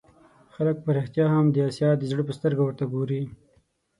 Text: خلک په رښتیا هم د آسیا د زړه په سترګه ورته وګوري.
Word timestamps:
خلک 0.53 0.75
په 0.85 0.89
رښتیا 0.97 1.25
هم 1.35 1.45
د 1.51 1.55
آسیا 1.69 1.89
د 1.97 2.03
زړه 2.11 2.23
په 2.27 2.33
سترګه 2.37 2.61
ورته 2.63 2.83
وګوري. 2.85 3.21